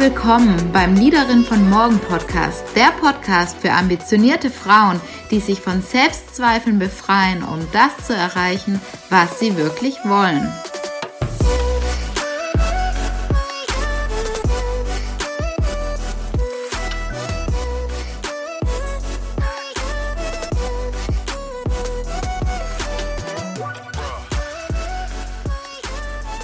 [0.00, 5.00] willkommen beim Liederin von Morgen Podcast, der Podcast für ambitionierte Frauen,
[5.30, 8.80] die sich von Selbstzweifeln befreien, um das zu erreichen,
[9.10, 10.46] was sie wirklich wollen.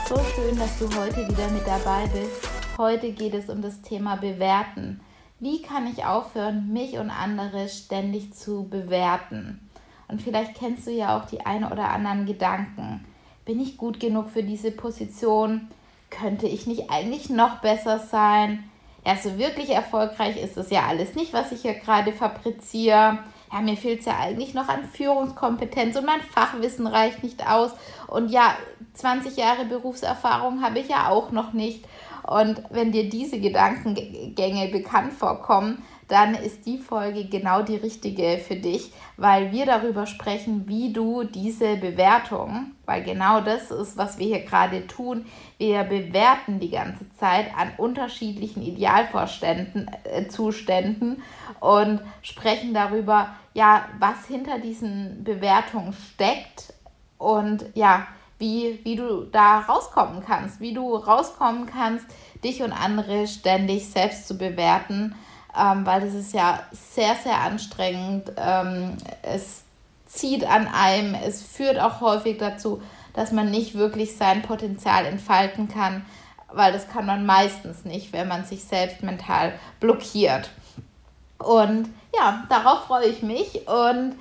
[0.09, 4.17] So schön, dass du heute wieder mit dabei bist Heute geht es um das Thema
[4.17, 5.01] Bewerten.
[5.39, 9.71] Wie kann ich aufhören, mich und andere ständig zu bewerten?
[10.09, 13.05] Und vielleicht kennst du ja auch die ein oder anderen Gedanken.
[13.45, 15.69] Bin ich gut genug für diese Position?
[16.11, 18.65] Könnte ich nicht eigentlich noch besser sein?
[19.07, 23.21] Ja, so wirklich erfolgreich ist das ja alles nicht, was ich hier gerade fabriziere.
[23.53, 27.71] Ja, mir fehlt es ja eigentlich noch an Führungskompetenz und mein Fachwissen reicht nicht aus.
[28.09, 28.57] Und ja,
[28.95, 31.85] 20 Jahre Berufserfahrung habe ich ja auch noch nicht.
[32.27, 38.57] Und wenn dir diese Gedankengänge bekannt vorkommen, dann ist die Folge genau die richtige für
[38.57, 44.27] dich, weil wir darüber sprechen, wie du diese Bewertung, weil genau das ist, was wir
[44.27, 45.25] hier gerade tun,
[45.57, 50.27] wir bewerten die ganze Zeit an unterschiedlichen Idealvorständen, äh,
[51.61, 56.75] und sprechen darüber, ja, was hinter diesen Bewertungen steckt.
[57.17, 58.07] Und ja,
[58.39, 62.07] wie, wie du da rauskommen kannst, wie du rauskommen kannst,
[62.43, 65.15] dich und andere ständig selbst zu bewerten,
[65.59, 68.33] ähm, weil das ist ja sehr, sehr anstrengend.
[68.37, 69.63] Ähm, es
[70.07, 72.83] zieht an einem, es führt auch häufig dazu,
[73.15, 76.05] dass man nicht wirklich sein Potenzial entfalten kann,
[76.53, 80.51] weil das kann man meistens nicht, wenn man sich selbst mental blockiert.
[81.39, 84.17] Und ja, darauf freue ich mich und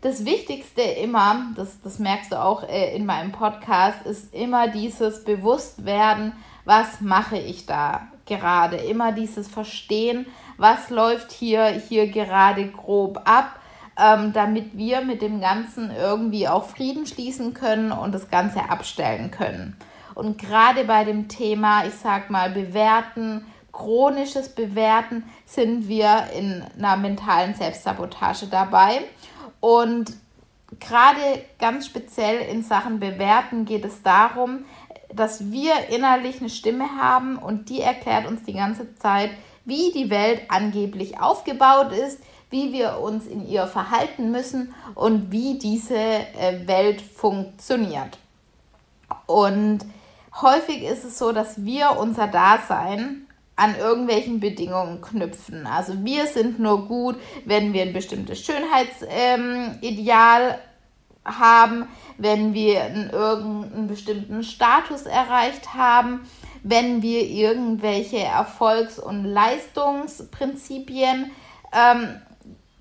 [0.00, 5.24] das Wichtigste immer, das, das merkst du auch äh, in meinem Podcast, ist immer dieses
[5.24, 6.32] Bewusstwerden,
[6.64, 8.76] was mache ich da gerade?
[8.76, 10.26] Immer dieses Verstehen,
[10.58, 13.58] was läuft hier, hier gerade grob ab,
[13.98, 19.30] ähm, damit wir mit dem Ganzen irgendwie auch Frieden schließen können und das Ganze abstellen
[19.30, 19.76] können.
[20.14, 26.96] Und gerade bei dem Thema, ich sag mal, bewerten, chronisches Bewerten, sind wir in einer
[26.96, 29.00] mentalen Selbstsabotage dabei.
[29.60, 30.12] Und
[30.80, 31.20] gerade
[31.58, 34.64] ganz speziell in Sachen Bewerten geht es darum,
[35.12, 39.30] dass wir innerlich eine Stimme haben und die erklärt uns die ganze Zeit,
[39.64, 45.58] wie die Welt angeblich aufgebaut ist, wie wir uns in ihr verhalten müssen und wie
[45.58, 48.18] diese äh, Welt funktioniert.
[49.26, 49.80] Und
[50.40, 53.25] häufig ist es so, dass wir unser Dasein
[53.56, 55.66] an irgendwelchen Bedingungen knüpfen.
[55.66, 60.58] Also wir sind nur gut, wenn wir ein bestimmtes Schönheitsideal ähm,
[61.24, 66.28] haben, wenn wir einen, irgendeinen bestimmten Status erreicht haben,
[66.62, 71.30] wenn wir irgendwelche Erfolgs- und Leistungsprinzipien
[71.72, 72.20] ähm,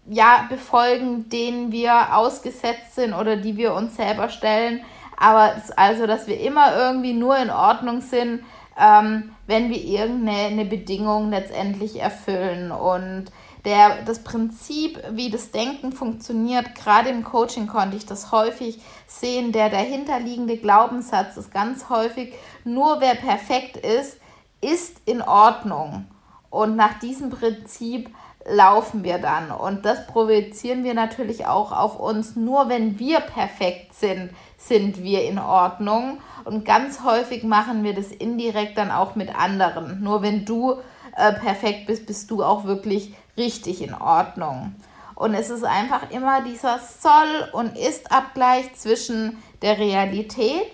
[0.08, 4.82] ja, befolgen, denen wir ausgesetzt sind oder die wir uns selber stellen.
[5.18, 8.44] Aber also, dass wir immer irgendwie nur in Ordnung sind,
[8.78, 12.72] ähm, wenn wir irgendeine Bedingung letztendlich erfüllen.
[12.72, 13.26] Und
[13.64, 19.52] der, das Prinzip, wie das Denken funktioniert, gerade im Coaching konnte ich das häufig sehen,
[19.52, 22.34] der dahinterliegende Glaubenssatz ist ganz häufig,
[22.64, 24.20] nur wer perfekt ist,
[24.62, 26.06] ist in Ordnung.
[26.50, 28.10] Und nach diesem Prinzip
[28.48, 29.52] laufen wir dann.
[29.52, 32.36] Und das projizieren wir natürlich auch auf uns.
[32.36, 36.20] Nur wenn wir perfekt sind, sind wir in Ordnung.
[36.44, 40.02] Und ganz häufig machen wir das indirekt dann auch mit anderen.
[40.02, 40.76] Nur wenn du
[41.16, 44.76] äh, perfekt bist, bist du auch wirklich richtig in Ordnung.
[45.16, 50.68] Und es ist einfach immer dieser Soll- und Ist-Abgleich zwischen der Realität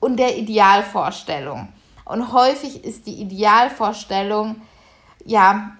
[0.00, 1.68] und der Idealvorstellung.
[2.04, 4.62] Und häufig ist die Idealvorstellung
[5.24, 5.72] ja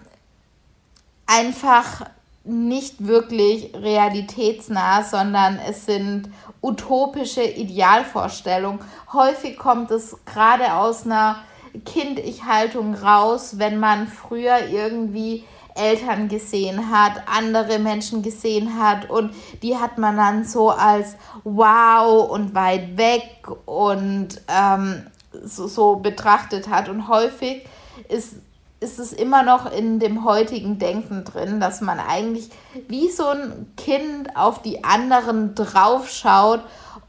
[1.29, 2.07] einfach
[2.43, 6.31] nicht wirklich realitätsnah, sondern es sind
[6.63, 8.81] utopische Idealvorstellungen.
[9.13, 11.45] Häufig kommt es gerade aus einer
[11.85, 15.45] Kind-Ich-Haltung raus, wenn man früher irgendwie
[15.75, 19.33] Eltern gesehen hat, andere Menschen gesehen hat und
[19.63, 25.07] die hat man dann so als wow und weit weg und ähm,
[25.45, 26.89] so, so betrachtet hat.
[26.89, 27.65] Und häufig
[28.09, 28.37] ist
[28.81, 32.51] ist es immer noch in dem heutigen Denken drin, dass man eigentlich
[32.87, 36.61] wie so ein Kind auf die anderen draufschaut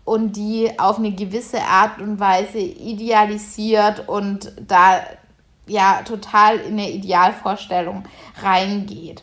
[0.04, 5.02] und die auf eine gewisse Art und Weise idealisiert und da
[5.68, 8.04] ja total in eine Idealvorstellung
[8.42, 9.22] reingeht.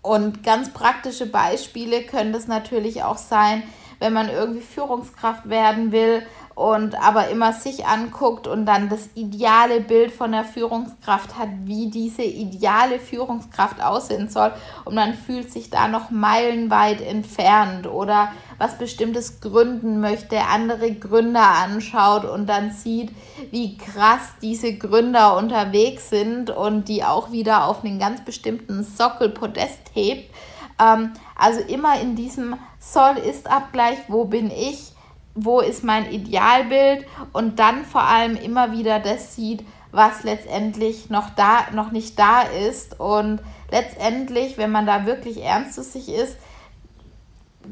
[0.00, 3.62] Und ganz praktische Beispiele können das natürlich auch sein,
[3.98, 6.22] wenn man irgendwie Führungskraft werden will
[6.60, 11.88] und aber immer sich anguckt und dann das ideale Bild von der Führungskraft hat, wie
[11.88, 14.52] diese ideale Führungskraft aussehen soll
[14.84, 21.48] und man fühlt sich da noch meilenweit entfernt oder was bestimmtes gründen möchte, andere Gründer
[21.48, 23.10] anschaut und dann sieht,
[23.50, 29.92] wie krass diese Gründer unterwegs sind und die auch wieder auf einen ganz bestimmten Sockelpodest
[29.94, 30.30] hebt.
[30.78, 34.89] Ähm, also immer in diesem Soll-Ist-Abgleich, wo bin ich,
[35.34, 41.30] wo ist mein Idealbild und dann vor allem immer wieder das sieht, was letztendlich noch
[41.30, 42.98] da, noch nicht da ist.
[43.00, 43.40] Und
[43.70, 46.36] letztendlich, wenn man da wirklich ernst zu sich ist,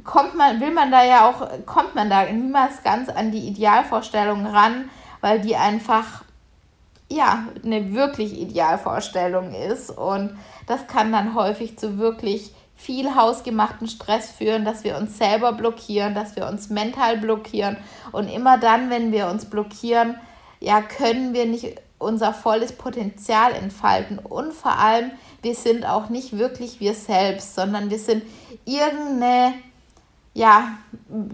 [0.05, 4.47] kommt man, will man da ja auch, kommt man da niemals ganz an die Idealvorstellung
[4.47, 4.91] ran,
[5.21, 6.25] weil die einfach
[7.11, 9.91] ja eine wirklich Idealvorstellung ist.
[9.91, 15.53] Und das kann dann häufig zu wirklich viel hausgemachten Stress führen, dass wir uns selber
[15.53, 17.77] blockieren, dass wir uns mental blockieren.
[18.13, 20.15] Und immer dann, wenn wir uns blockieren,
[20.61, 24.21] ja, können wir nicht unser volles Potenzial entfalten.
[24.21, 25.11] Und vor allem,
[25.43, 28.23] wir sind auch nicht wirklich wir selbst, sondern wir sind
[28.65, 29.55] irgendeine
[30.33, 30.79] ja,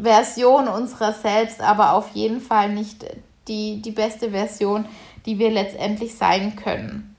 [0.01, 3.05] Version unserer selbst, aber auf jeden Fall nicht
[3.49, 4.87] die, die beste Version,
[5.27, 7.14] die wir letztendlich sein können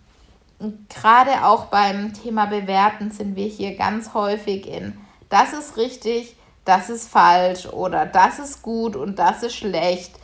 [0.89, 4.97] gerade auch beim Thema Bewerten sind wir hier ganz häufig in,
[5.29, 10.15] das ist richtig, das ist falsch oder das ist gut und das ist schlecht.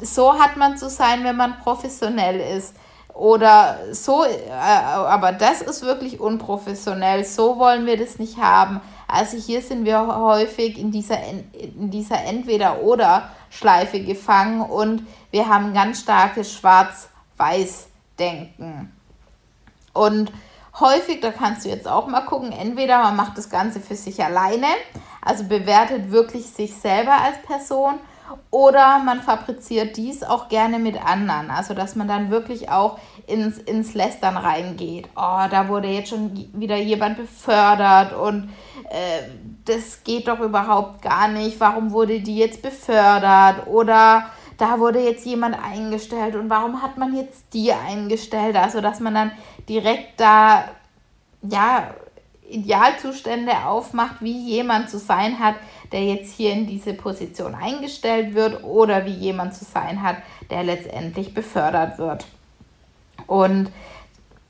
[0.00, 2.74] So hat man zu sein, wenn man professionell ist.
[3.12, 7.24] Oder so, äh, aber das ist wirklich unprofessionell.
[7.24, 8.80] So wollen wir das nicht haben.
[9.06, 11.18] Also hier sind wir häufig in dieser,
[11.52, 18.93] in dieser Entweder-Oder-Schleife gefangen und wir haben ganz starkes Schwarz-Weiß-Denken.
[19.94, 20.30] Und
[20.78, 24.22] häufig, da kannst du jetzt auch mal gucken, entweder man macht das Ganze für sich
[24.22, 24.66] alleine,
[25.22, 27.94] also bewertet wirklich sich selber als Person,
[28.50, 33.58] oder man fabriziert dies auch gerne mit anderen, also dass man dann wirklich auch ins,
[33.58, 35.08] ins Lästern reingeht.
[35.14, 38.50] Oh, da wurde jetzt schon wieder jemand befördert und
[38.90, 39.28] äh,
[39.64, 41.60] das geht doch überhaupt gar nicht.
[41.60, 43.66] Warum wurde die jetzt befördert?
[43.66, 44.26] Oder
[44.58, 48.56] da wurde jetzt jemand eingestellt und warum hat man jetzt die eingestellt?
[48.56, 49.32] Also, dass man dann
[49.68, 50.64] direkt da,
[51.42, 51.94] ja,
[52.48, 55.56] Idealzustände aufmacht, wie jemand zu sein hat,
[55.92, 60.16] der jetzt hier in diese Position eingestellt wird oder wie jemand zu sein hat,
[60.50, 62.26] der letztendlich befördert wird.
[63.26, 63.70] Und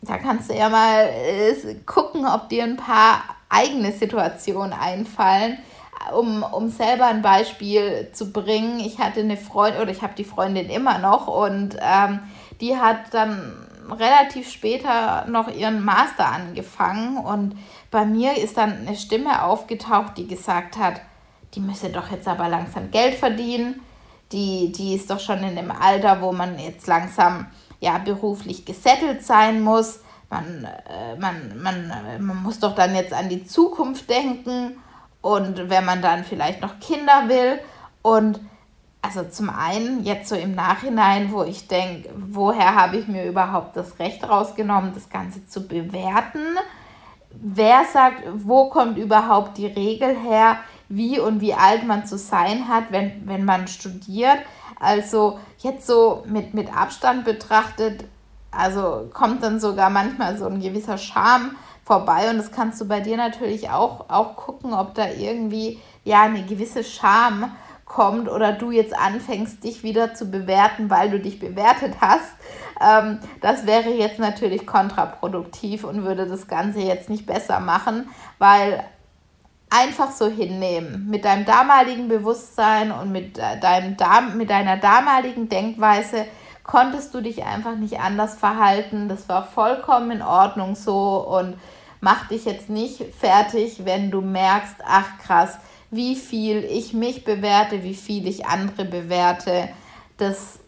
[0.03, 5.59] da kannst du ja mal äh, gucken, ob dir ein paar eigene Situationen einfallen,
[6.13, 8.81] um, um selber ein Beispiel zu bringen.
[8.81, 12.21] Ich hatte eine Freundin, oder ich habe die Freundin immer noch, und ähm,
[12.61, 13.53] die hat dann
[13.91, 17.57] relativ später noch ihren Master angefangen und
[17.91, 21.01] bei mir ist dann eine Stimme aufgetaucht, die gesagt hat,
[21.55, 23.81] die müsse doch jetzt aber langsam Geld verdienen.
[24.33, 27.47] Die, die ist doch schon in dem Alter, wo man jetzt langsam
[27.79, 30.01] ja beruflich gesettelt sein muss.
[30.31, 34.79] Man, äh, man, man, man muss doch dann jetzt an die Zukunft denken
[35.25, 37.59] und wenn man dann vielleicht noch Kinder will
[38.03, 38.41] und
[39.01, 43.75] also zum einen jetzt so im Nachhinein, wo ich denke, woher habe ich mir überhaupt
[43.75, 46.59] das Recht rausgenommen, das Ganze zu bewerten?
[47.31, 50.59] Wer sagt, wo kommt überhaupt die Regel her,
[50.91, 54.41] wie und wie alt man zu sein hat, wenn, wenn man studiert?
[54.79, 58.05] Also jetzt so mit, mit Abstand betrachtet,
[58.51, 63.01] also kommt dann sogar manchmal so ein gewisser Charme vorbei und das kannst du bei
[63.01, 67.53] dir natürlich auch, auch gucken, ob da irgendwie ja eine gewisse Scham
[67.85, 72.33] kommt oder du jetzt anfängst, dich wieder zu bewerten, weil du dich bewertet hast.
[72.81, 78.83] Ähm, das wäre jetzt natürlich kontraproduktiv und würde das Ganze jetzt nicht besser machen, weil
[79.71, 83.97] einfach so hinnehmen mit deinem damaligen Bewusstsein und mit, äh, deinem,
[84.37, 86.27] mit deiner damaligen Denkweise
[86.65, 89.09] konntest du dich einfach nicht anders verhalten.
[89.09, 91.57] Das war vollkommen in Ordnung so und
[92.01, 95.59] mach dich jetzt nicht fertig, wenn du merkst, ach krass,
[95.91, 99.69] wie viel ich mich bewerte, wie viel ich andere bewerte.
[100.17, 100.59] Das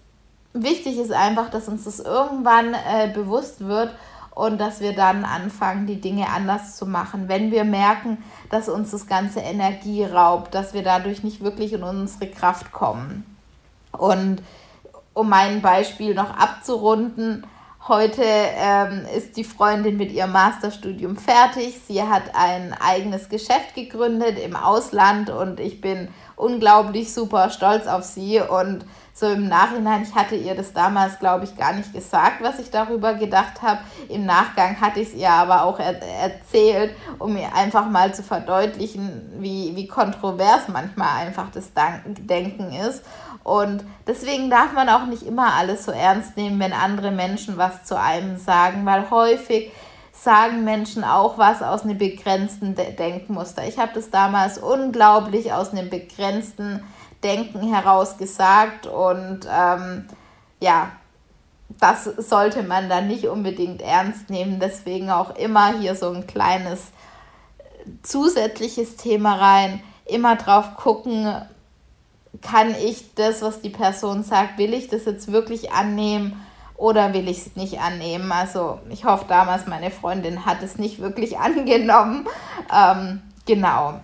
[0.53, 3.95] wichtig ist einfach, dass uns das irgendwann äh, bewusst wird
[4.35, 7.29] und dass wir dann anfangen, die Dinge anders zu machen.
[7.29, 8.19] Wenn wir merken,
[8.51, 13.25] dass uns das ganze Energie raubt, dass wir dadurch nicht wirklich in unsere Kraft kommen.
[13.93, 14.43] Und
[15.17, 17.47] um mein Beispiel noch abzurunden,
[17.89, 21.79] Heute ähm, ist die Freundin mit ihrem Masterstudium fertig.
[21.87, 28.03] Sie hat ein eigenes Geschäft gegründet im Ausland und ich bin unglaublich super stolz auf
[28.03, 28.85] sie und
[29.19, 32.71] so im Nachhinein, ich hatte ihr das damals, glaube ich, gar nicht gesagt, was ich
[32.71, 33.81] darüber gedacht habe.
[34.11, 38.23] Im Nachgang hatte ich es ihr aber auch er erzählt, um mir einfach mal zu
[38.23, 41.73] verdeutlichen, wie, wie kontrovers manchmal einfach das
[42.05, 43.05] Denken ist.
[43.47, 47.85] Und deswegen darf man auch nicht immer alles so ernst nehmen, wenn andere Menschen was
[47.85, 49.71] zu einem sagen, weil häufig
[50.11, 53.65] sagen Menschen auch was aus einem begrenzten Denkmuster.
[53.69, 56.83] Ich habe das damals unglaublich aus einem begrenzten
[57.23, 60.09] Denken heraus gesagt und ähm,
[60.61, 60.91] ja,
[61.69, 64.59] das sollte man dann nicht unbedingt ernst nehmen.
[64.59, 66.89] Deswegen auch immer hier so ein kleines
[68.03, 69.85] zusätzliches Thema rein.
[70.05, 71.33] Immer drauf gucken,
[72.43, 76.45] kann ich das, was die Person sagt, will ich das jetzt wirklich annehmen
[76.77, 78.33] oder will ich es nicht annehmen?
[78.33, 82.27] Also ich hoffe damals, meine Freundin hat es nicht wirklich angenommen.
[82.75, 84.01] Ähm, genau.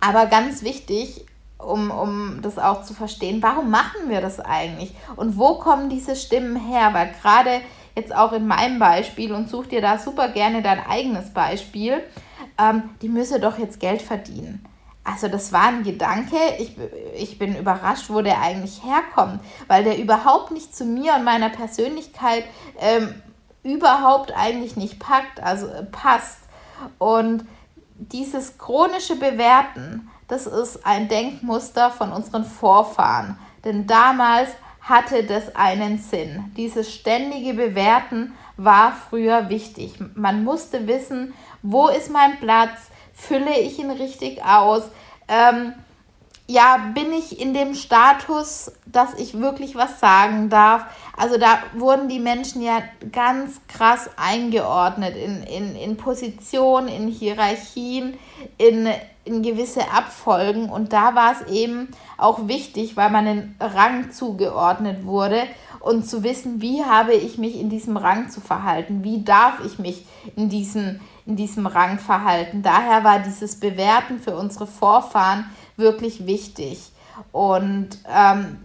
[0.00, 1.24] Aber ganz wichtig,
[1.58, 4.94] um, um das auch zu verstehen, warum machen wir das eigentlich?
[5.16, 6.90] Und wo kommen diese Stimmen her?
[6.92, 7.60] Weil gerade
[7.96, 12.02] jetzt auch in meinem Beispiel und such dir da super gerne dein eigenes Beispiel,
[12.58, 14.64] ähm, die müsse doch jetzt Geld verdienen.
[15.04, 16.76] Also das war ein Gedanke, ich,
[17.14, 21.50] ich bin überrascht, wo der eigentlich herkommt, weil der überhaupt nicht zu mir und meiner
[21.50, 22.44] Persönlichkeit
[22.80, 23.14] ähm,
[23.62, 26.40] überhaupt eigentlich nicht packt, also äh, passt.
[26.98, 27.46] Und
[27.96, 33.38] dieses chronische Bewerten, das ist ein Denkmuster von unseren Vorfahren.
[33.64, 36.52] Denn damals hatte das einen Sinn.
[36.56, 39.98] Dieses ständige Bewerten war früher wichtig.
[40.14, 44.82] Man musste wissen, wo ist mein Platz, fülle ich ihn richtig aus,
[45.28, 45.72] ähm,
[46.46, 50.84] ja, bin ich in dem Status, dass ich wirklich was sagen darf.
[51.16, 58.18] Also da wurden die Menschen ja ganz krass eingeordnet in, in, in Positionen, in Hierarchien,
[58.58, 58.88] in,
[59.24, 60.68] in gewisse Abfolgen.
[60.68, 65.44] Und da war es eben auch wichtig, weil man den Rang zugeordnet wurde
[65.80, 69.78] und zu wissen, wie habe ich mich in diesem Rang zu verhalten, wie darf ich
[69.78, 70.04] mich
[70.36, 72.62] in diesem, in diesem Rang verhalten.
[72.62, 76.92] Daher war dieses Bewerten für unsere Vorfahren wirklich wichtig.
[77.32, 78.58] Und ähm,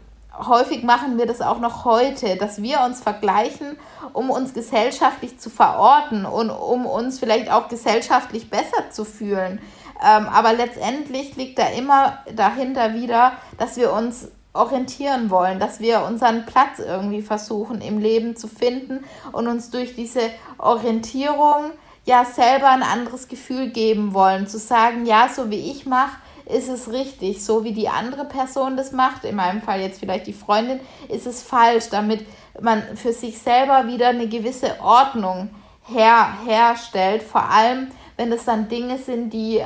[0.48, 3.78] häufig machen wir das auch noch heute, dass wir uns vergleichen,
[4.13, 9.60] um uns gesellschaftlich zu verorten und um uns vielleicht auch gesellschaftlich besser zu fühlen.
[10.01, 16.04] Ähm, aber letztendlich liegt da immer dahinter wieder, dass wir uns orientieren wollen, dass wir
[16.04, 20.22] unseren Platz irgendwie versuchen im Leben zu finden und uns durch diese
[20.58, 21.72] Orientierung
[22.06, 26.68] ja selber ein anderes Gefühl geben wollen, zu sagen, ja, so wie ich mache, ist
[26.68, 30.34] es richtig, so wie die andere Person das macht, in meinem Fall jetzt vielleicht die
[30.34, 32.25] Freundin, ist es falsch, damit
[32.60, 35.50] man für sich selber wieder eine gewisse Ordnung
[35.84, 39.63] her herstellt, vor allem wenn es dann Dinge sind, die,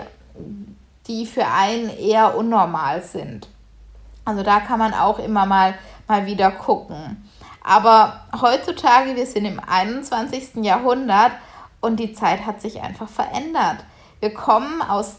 [1.07, 3.47] die für einen eher unnormal sind.
[4.25, 5.73] Also da kann man auch immer mal,
[6.07, 7.29] mal wieder gucken.
[7.63, 10.63] Aber heutzutage, wir sind im 21.
[10.63, 11.31] Jahrhundert
[11.83, 13.77] und die Zeit hat sich einfach verändert.
[14.19, 15.17] Wir kommen aus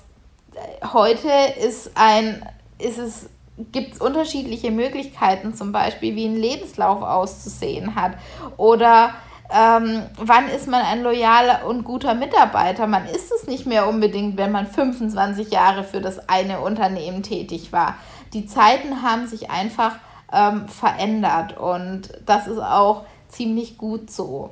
[0.92, 1.30] heute
[1.62, 2.44] ist ein,
[2.78, 3.28] ist es,
[3.72, 8.12] gibt es unterschiedliche Möglichkeiten, zum Beispiel wie ein Lebenslauf auszusehen hat.
[8.56, 9.14] Oder
[9.52, 12.86] ähm, wann ist man ein loyaler und guter Mitarbeiter?
[12.86, 17.72] Man ist es nicht mehr unbedingt, wenn man 25 Jahre für das eine Unternehmen tätig
[17.72, 17.96] war.
[18.32, 19.96] Die Zeiten haben sich einfach
[20.32, 24.50] ähm, verändert und das ist auch ziemlich gut so.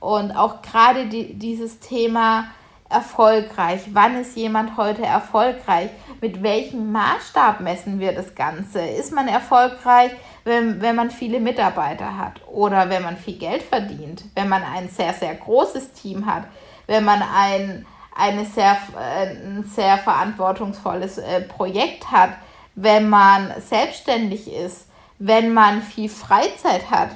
[0.00, 2.46] Und auch gerade die, dieses Thema
[2.88, 3.82] erfolgreich?
[3.92, 5.90] Wann ist jemand heute erfolgreich?
[6.20, 8.80] Mit welchem Maßstab messen wir das Ganze?
[8.80, 10.12] Ist man erfolgreich,
[10.44, 14.88] wenn, wenn man viele Mitarbeiter hat oder wenn man viel Geld verdient, wenn man ein
[14.88, 16.44] sehr, sehr großes Team hat,
[16.86, 17.86] wenn man ein,
[18.16, 22.30] eine sehr, äh, ein sehr verantwortungsvolles äh, Projekt hat,
[22.74, 24.86] wenn man selbstständig ist,
[25.18, 27.10] wenn man viel Freizeit hat,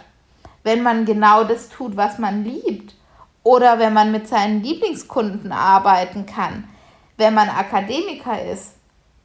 [0.62, 2.94] wenn man genau das tut, was man liebt
[3.42, 6.68] oder wenn man mit seinen Lieblingskunden arbeiten kann,
[7.16, 8.74] wenn man Akademiker ist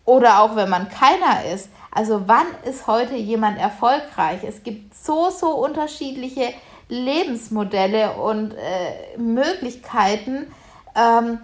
[0.06, 1.70] oder auch wenn man keiner ist.
[1.92, 4.44] Also wann ist heute jemand erfolgreich?
[4.44, 6.54] Es gibt so, so unterschiedliche
[6.90, 10.48] Lebensmodelle und äh, Möglichkeiten.
[10.96, 11.40] Ähm,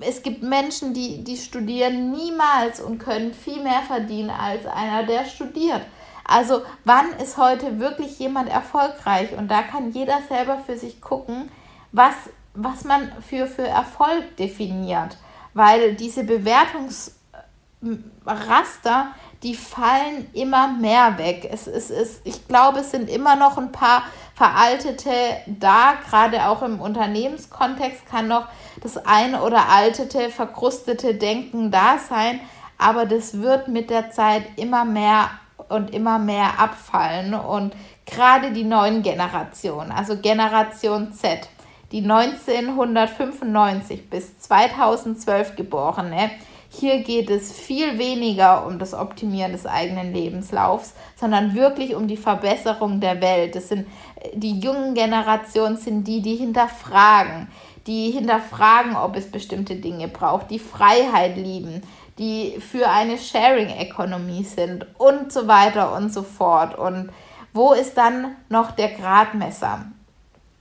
[0.00, 5.24] es gibt Menschen, die, die studieren niemals und können viel mehr verdienen als einer, der
[5.24, 5.82] studiert.
[6.26, 9.36] Also wann ist heute wirklich jemand erfolgreich?
[9.36, 11.50] Und da kann jeder selber für sich gucken,
[11.92, 12.14] was,
[12.54, 15.18] was man für, für Erfolg definiert.
[15.52, 19.08] Weil diese Bewertungsraster,
[19.42, 21.48] die fallen immer mehr weg.
[21.52, 24.04] Es, es, es, ich glaube, es sind immer noch ein paar
[24.34, 25.10] veraltete
[25.46, 28.46] da, gerade auch im Unternehmenskontext kann noch
[28.82, 32.40] das ein oder altete, verkrustete Denken da sein.
[32.76, 35.30] aber das wird mit der Zeit immer mehr
[35.68, 37.74] und immer mehr abfallen und
[38.06, 41.48] gerade die neuen Generationen, also Generation Z,
[41.92, 46.30] die 1995 bis 2012 geborene,
[46.68, 52.16] hier geht es viel weniger um das Optimieren des eigenen Lebenslaufs, sondern wirklich um die
[52.16, 53.54] Verbesserung der Welt.
[53.54, 53.86] Das sind
[54.34, 57.46] die jungen Generationen sind die, die hinterfragen,
[57.86, 61.82] die hinterfragen, ob es bestimmte Dinge braucht, die Freiheit lieben,
[62.18, 66.78] die für eine Sharing Economy sind und so weiter und so fort.
[66.78, 67.10] Und
[67.52, 69.86] wo ist dann noch der Gradmesser?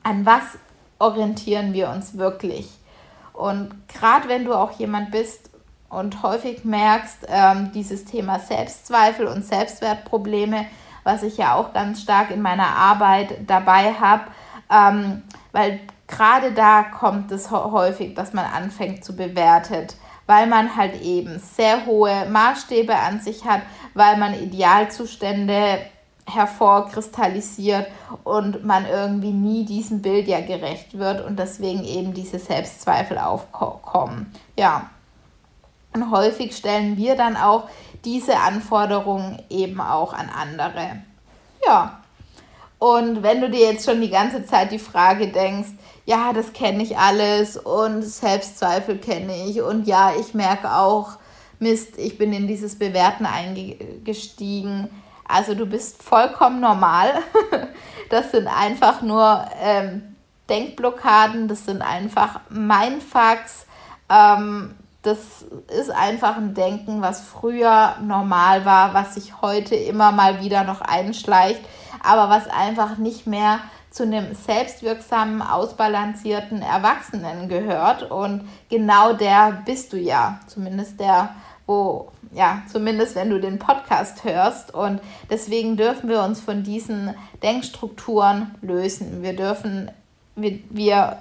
[0.03, 0.43] An was
[0.99, 2.69] orientieren wir uns wirklich?
[3.33, 5.49] Und gerade wenn du auch jemand bist
[5.89, 10.65] und häufig merkst, ähm, dieses Thema Selbstzweifel und Selbstwertprobleme,
[11.03, 14.23] was ich ja auch ganz stark in meiner Arbeit dabei habe,
[14.71, 19.87] ähm, weil gerade da kommt es häufig, dass man anfängt zu bewerten,
[20.25, 23.61] weil man halt eben sehr hohe Maßstäbe an sich hat,
[23.93, 25.79] weil man Idealzustände
[26.25, 27.87] hervorkristallisiert
[28.23, 34.33] und man irgendwie nie diesem Bild ja gerecht wird und deswegen eben diese Selbstzweifel aufkommen.
[34.57, 34.89] Ja.
[35.93, 37.69] Und häufig stellen wir dann auch
[38.03, 41.03] diese Anforderungen eben auch an andere.
[41.65, 41.99] Ja.
[42.79, 45.69] Und wenn du dir jetzt schon die ganze Zeit die Frage denkst,
[46.05, 51.17] ja, das kenne ich alles und Selbstzweifel kenne ich und ja, ich merke auch,
[51.59, 54.89] Mist, ich bin in dieses Bewerten eingestiegen
[55.27, 57.13] also du bist vollkommen normal.
[58.09, 60.15] Das sind einfach nur ähm,
[60.47, 63.65] Denkblockaden, das sind einfach Mindfucks.
[64.07, 65.45] Ähm, das
[65.75, 70.81] ist einfach ein Denken, was früher normal war, was sich heute immer mal wieder noch
[70.81, 71.61] einschleicht,
[72.03, 73.61] aber was einfach nicht mehr
[73.93, 78.09] zu einem selbstwirksamen, ausbalancierten Erwachsenen gehört.
[78.09, 81.29] Und genau der bist du ja, zumindest der,
[81.67, 84.73] wo ja, zumindest wenn du den Podcast hörst.
[84.73, 89.21] Und deswegen dürfen wir uns von diesen Denkstrukturen lösen.
[89.21, 89.91] Wir dürfen,
[90.35, 91.19] wir, wir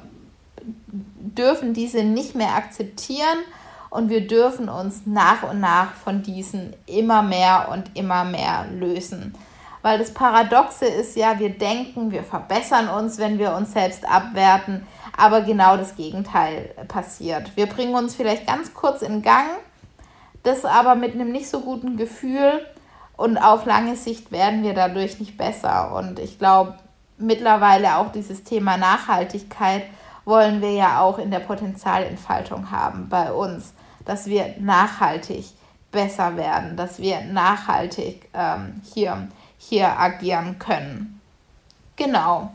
[0.96, 3.38] dürfen diese nicht mehr akzeptieren
[3.90, 9.34] und wir dürfen uns nach und nach von diesen immer mehr und immer mehr lösen.
[9.82, 14.86] Weil das Paradoxe ist ja, wir denken, wir verbessern uns, wenn wir uns selbst abwerten,
[15.16, 17.56] aber genau das Gegenteil passiert.
[17.56, 19.48] Wir bringen uns vielleicht ganz kurz in Gang
[20.42, 22.64] das aber mit einem nicht so guten Gefühl
[23.16, 25.94] und auf lange Sicht werden wir dadurch nicht besser.
[25.94, 26.74] Und ich glaube,
[27.18, 29.84] mittlerweile auch dieses Thema Nachhaltigkeit
[30.24, 35.46] wollen wir ja auch in der Potenzialentfaltung haben bei uns, dass wir nachhaltig
[35.90, 39.28] besser werden, dass wir nachhaltig ähm, hier,
[39.68, 41.20] hier agieren können.
[41.96, 42.50] Genau.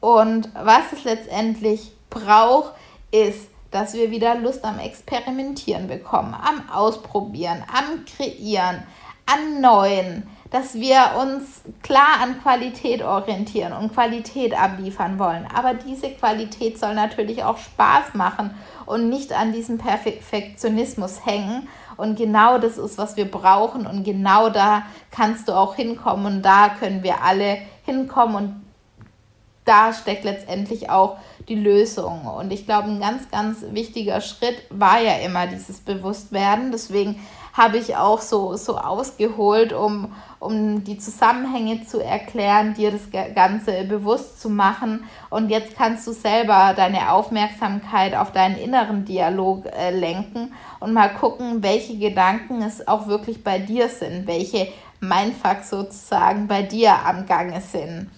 [0.00, 2.72] Und was es letztendlich braucht,
[3.10, 8.82] ist dass wir wieder Lust am Experimentieren bekommen, am Ausprobieren, am Kreieren,
[9.26, 15.46] an Neuen, dass wir uns klar an Qualität orientieren und Qualität abliefern wollen.
[15.54, 18.50] Aber diese Qualität soll natürlich auch Spaß machen
[18.86, 21.68] und nicht an diesem Perfektionismus hängen.
[22.00, 23.86] Und genau das ist, was wir brauchen.
[23.86, 26.26] Und genau da kannst du auch hinkommen.
[26.26, 28.36] Und da können wir alle hinkommen.
[28.36, 28.64] Und
[29.64, 32.26] da steckt letztendlich auch die Lösung.
[32.26, 36.72] Und ich glaube, ein ganz, ganz wichtiger Schritt war ja immer dieses Bewusstwerden.
[36.72, 37.20] Deswegen
[37.60, 43.84] habe ich auch so, so ausgeholt, um, um die Zusammenhänge zu erklären, dir das Ganze
[43.84, 45.04] bewusst zu machen.
[45.28, 51.12] Und jetzt kannst du selber deine Aufmerksamkeit auf deinen inneren Dialog äh, lenken und mal
[51.12, 54.68] gucken, welche Gedanken es auch wirklich bei dir sind, welche
[55.00, 58.10] Mindfucks sozusagen bei dir am Gange sind.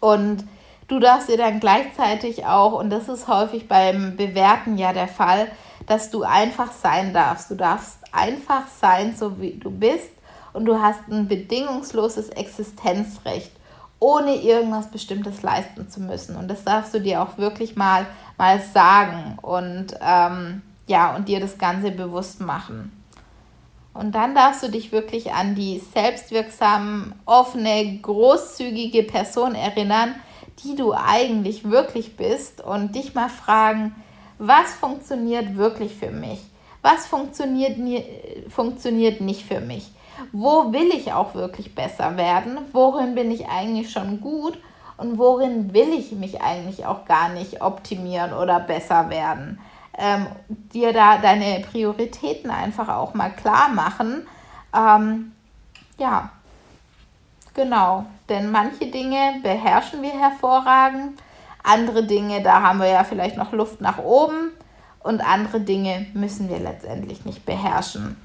[0.00, 0.42] Und
[0.88, 5.48] Du darfst dir dann gleichzeitig auch, und das ist häufig beim Bewerten ja der Fall,
[5.86, 7.50] dass du einfach sein darfst.
[7.50, 10.10] Du darfst einfach sein, so wie du bist,
[10.56, 13.52] und du hast ein bedingungsloses Existenzrecht,
[13.98, 16.34] ohne irgendwas Bestimmtes leisten zu müssen.
[16.34, 18.06] Und das darfst du dir auch wirklich mal,
[18.38, 22.90] mal sagen und ähm, ja, und dir das Ganze bewusst machen.
[23.92, 30.14] Und dann darfst du dich wirklich an die selbstwirksame, offene, großzügige Person erinnern,
[30.64, 33.94] die du eigentlich wirklich bist und dich mal fragen,
[34.38, 36.40] was funktioniert wirklich für mich?
[36.82, 37.78] Was funktioniert,
[38.48, 39.90] funktioniert nicht für mich?
[40.32, 42.58] Wo will ich auch wirklich besser werden?
[42.72, 44.58] Worin bin ich eigentlich schon gut?
[44.96, 49.58] Und worin will ich mich eigentlich auch gar nicht optimieren oder besser werden?
[49.98, 50.26] Ähm,
[50.72, 54.26] dir da deine Prioritäten einfach auch mal klar machen.
[54.74, 55.32] Ähm,
[55.98, 56.30] ja,
[57.56, 61.18] Genau, denn manche Dinge beherrschen wir hervorragend,
[61.66, 64.50] andere Dinge, da haben wir ja vielleicht noch Luft nach oben
[65.00, 68.16] und andere Dinge müssen wir letztendlich nicht beherrschen.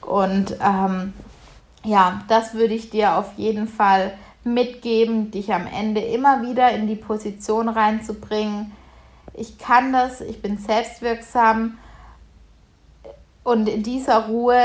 [0.00, 1.12] Und ähm,
[1.84, 4.12] ja, das würde ich dir auf jeden Fall
[4.44, 8.72] mitgeben, dich am Ende immer wieder in die Position reinzubringen.
[9.34, 11.78] Ich kann das, ich bin selbstwirksam
[13.44, 14.62] und in dieser Ruhe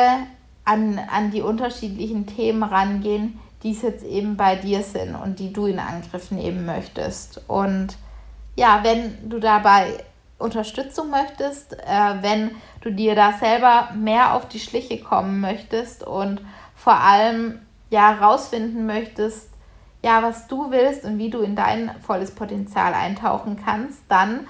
[0.63, 5.51] an, an die unterschiedlichen Themen rangehen, die es jetzt eben bei dir sind und die
[5.51, 7.41] du in Angriff nehmen möchtest.
[7.47, 7.97] Und
[8.56, 9.88] ja, wenn du dabei
[10.38, 12.51] Unterstützung möchtest, äh, wenn
[12.82, 16.41] du dir da selber mehr auf die Schliche kommen möchtest und
[16.75, 19.49] vor allem ja rausfinden möchtest,
[20.04, 24.47] ja, was du willst und wie du in dein volles Potenzial eintauchen kannst, dann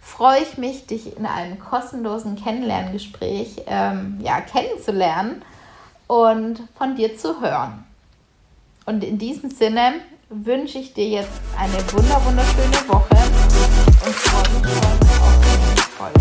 [0.00, 5.40] freue ich mich, dich in einem kostenlosen Kennenlerngespräch ähm, ja, kennenzulernen
[6.06, 7.86] und von dir zu hören.
[8.90, 10.00] Und in diesem Sinne
[10.30, 13.16] wünsche ich dir jetzt eine wunder wunderschöne Woche
[14.04, 14.82] und freue mich schon
[15.22, 15.38] auf
[15.76, 16.18] die Folge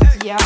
[0.00, 0.36] mit dir.